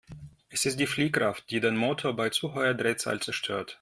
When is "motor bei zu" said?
1.77-2.55